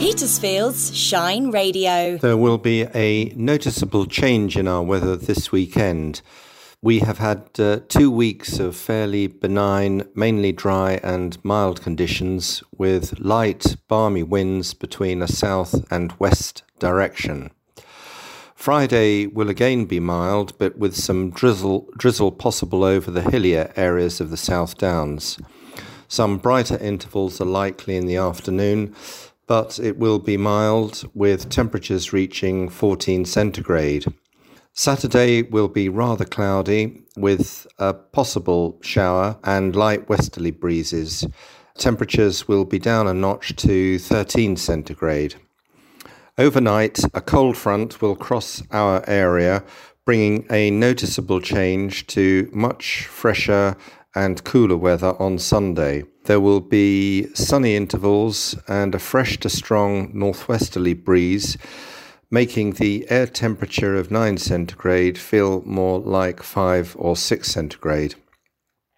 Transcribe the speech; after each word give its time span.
Petersfield's 0.00 0.96
Shine 0.96 1.50
Radio. 1.50 2.16
There 2.16 2.38
will 2.38 2.56
be 2.56 2.86
a 2.94 3.34
noticeable 3.36 4.06
change 4.06 4.56
in 4.56 4.66
our 4.66 4.82
weather 4.82 5.14
this 5.14 5.52
weekend. 5.52 6.22
We 6.80 7.00
have 7.00 7.18
had 7.18 7.50
uh, 7.58 7.80
two 7.86 8.10
weeks 8.10 8.58
of 8.58 8.76
fairly 8.76 9.26
benign, 9.26 10.08
mainly 10.14 10.52
dry 10.52 11.00
and 11.02 11.36
mild 11.44 11.82
conditions 11.82 12.62
with 12.78 13.20
light, 13.20 13.76
balmy 13.88 14.22
winds 14.22 14.72
between 14.72 15.20
a 15.20 15.28
south 15.28 15.74
and 15.92 16.14
west 16.18 16.62
direction. 16.78 17.50
Friday 18.54 19.26
will 19.26 19.50
again 19.50 19.84
be 19.84 20.00
mild, 20.00 20.56
but 20.56 20.78
with 20.78 20.96
some 20.96 21.28
drizzle, 21.28 21.86
drizzle 21.98 22.32
possible 22.32 22.84
over 22.84 23.10
the 23.10 23.30
hillier 23.30 23.70
areas 23.76 24.18
of 24.18 24.30
the 24.30 24.38
South 24.38 24.78
Downs. 24.78 25.38
Some 26.08 26.38
brighter 26.38 26.78
intervals 26.78 27.38
are 27.38 27.44
likely 27.44 27.96
in 27.96 28.06
the 28.06 28.16
afternoon, 28.16 28.96
but 29.50 29.80
it 29.80 29.98
will 29.98 30.20
be 30.20 30.36
mild 30.36 31.02
with 31.12 31.50
temperatures 31.50 32.12
reaching 32.12 32.68
14 32.68 33.24
centigrade. 33.24 34.04
Saturday 34.74 35.42
will 35.42 35.66
be 35.66 35.88
rather 35.88 36.24
cloudy 36.24 37.02
with 37.16 37.66
a 37.76 37.92
possible 37.92 38.78
shower 38.80 39.36
and 39.42 39.74
light 39.74 40.08
westerly 40.08 40.52
breezes. 40.52 41.26
Temperatures 41.76 42.46
will 42.46 42.64
be 42.64 42.78
down 42.78 43.08
a 43.08 43.12
notch 43.12 43.56
to 43.56 43.98
13 43.98 44.56
centigrade. 44.56 45.34
Overnight, 46.38 47.00
a 47.12 47.20
cold 47.20 47.56
front 47.56 48.00
will 48.00 48.14
cross 48.14 48.62
our 48.70 49.02
area, 49.08 49.64
bringing 50.04 50.46
a 50.48 50.70
noticeable 50.70 51.40
change 51.40 52.06
to 52.06 52.48
much 52.52 53.06
fresher 53.06 53.76
and 54.14 54.44
cooler 54.44 54.76
weather 54.76 55.20
on 55.20 55.40
Sunday. 55.40 56.04
There 56.30 56.38
will 56.38 56.60
be 56.60 57.26
sunny 57.34 57.74
intervals 57.74 58.56
and 58.68 58.94
a 58.94 59.00
fresh 59.00 59.40
to 59.40 59.48
strong 59.48 60.12
northwesterly 60.14 60.94
breeze, 60.94 61.58
making 62.30 62.74
the 62.74 63.04
air 63.10 63.26
temperature 63.26 63.96
of 63.96 64.12
9 64.12 64.38
centigrade 64.38 65.18
feel 65.18 65.60
more 65.62 65.98
like 65.98 66.44
5 66.44 66.94
or 66.96 67.16
6 67.16 67.48
centigrade. 67.50 68.14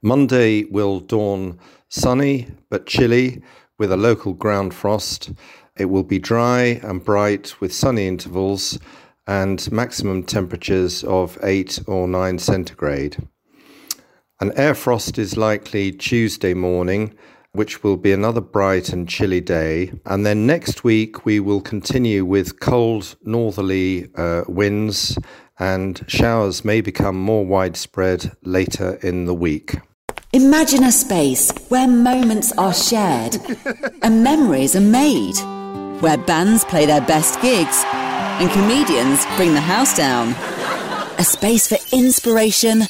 Monday 0.02 0.64
will 0.64 1.00
dawn 1.00 1.58
sunny 1.88 2.48
but 2.68 2.84
chilly 2.84 3.40
with 3.78 3.90
a 3.90 3.96
local 3.96 4.34
ground 4.34 4.74
frost. 4.74 5.32
It 5.78 5.86
will 5.86 6.04
be 6.04 6.18
dry 6.18 6.82
and 6.82 7.02
bright 7.02 7.58
with 7.62 7.72
sunny 7.72 8.08
intervals 8.08 8.78
and 9.26 9.72
maximum 9.72 10.24
temperatures 10.24 11.02
of 11.02 11.38
8 11.42 11.80
or 11.86 12.06
9 12.06 12.38
centigrade. 12.38 13.16
An 14.42 14.50
air 14.56 14.74
frost 14.74 15.18
is 15.18 15.36
likely 15.36 15.92
Tuesday 15.92 16.52
morning, 16.52 17.14
which 17.52 17.84
will 17.84 17.96
be 17.96 18.10
another 18.10 18.40
bright 18.40 18.88
and 18.88 19.08
chilly 19.08 19.40
day. 19.40 19.92
And 20.04 20.26
then 20.26 20.48
next 20.48 20.82
week, 20.82 21.24
we 21.24 21.38
will 21.38 21.60
continue 21.60 22.24
with 22.24 22.58
cold 22.58 23.14
northerly 23.22 24.08
uh, 24.16 24.42
winds, 24.48 25.16
and 25.60 26.04
showers 26.08 26.64
may 26.64 26.80
become 26.80 27.14
more 27.14 27.46
widespread 27.46 28.32
later 28.42 28.98
in 29.04 29.26
the 29.26 29.34
week. 29.34 29.76
Imagine 30.32 30.82
a 30.82 30.90
space 30.90 31.52
where 31.68 31.86
moments 31.86 32.50
are 32.58 32.74
shared 32.74 33.36
and 34.02 34.24
memories 34.24 34.74
are 34.74 34.80
made, 34.80 35.36
where 36.02 36.18
bands 36.18 36.64
play 36.64 36.84
their 36.84 37.02
best 37.02 37.40
gigs 37.42 37.84
and 37.86 38.50
comedians 38.50 39.24
bring 39.36 39.54
the 39.54 39.60
house 39.60 39.96
down. 39.96 40.30
A 41.20 41.22
space 41.22 41.68
for 41.68 41.78
inspiration 41.96 42.82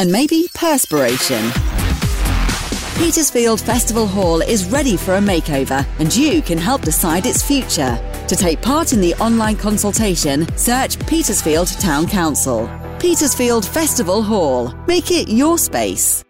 and 0.00 0.10
maybe 0.10 0.48
perspiration. 0.54 1.52
Petersfield 2.96 3.60
Festival 3.60 4.06
Hall 4.06 4.40
is 4.40 4.66
ready 4.66 4.96
for 4.96 5.14
a 5.14 5.20
makeover, 5.20 5.86
and 5.98 6.14
you 6.14 6.42
can 6.42 6.58
help 6.58 6.82
decide 6.82 7.26
its 7.26 7.42
future. 7.42 7.98
To 8.28 8.36
take 8.36 8.62
part 8.62 8.92
in 8.92 9.00
the 9.00 9.14
online 9.14 9.56
consultation, 9.56 10.46
search 10.56 10.98
Petersfield 11.06 11.68
Town 11.80 12.06
Council. 12.06 12.68
Petersfield 12.98 13.66
Festival 13.66 14.22
Hall. 14.22 14.74
Make 14.86 15.10
it 15.10 15.28
your 15.28 15.58
space. 15.58 16.24